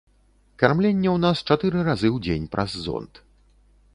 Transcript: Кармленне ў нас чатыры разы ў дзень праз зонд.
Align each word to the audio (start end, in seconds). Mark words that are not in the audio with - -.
Кармленне 0.63 1.09
ў 1.13 1.17
нас 1.25 1.37
чатыры 1.49 1.83
разы 1.89 2.09
ў 2.15 2.25
дзень 2.27 2.49
праз 2.55 2.71
зонд. 2.87 3.13